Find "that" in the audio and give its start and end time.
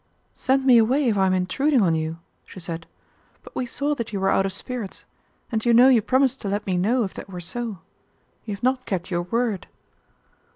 3.93-4.11, 7.13-7.29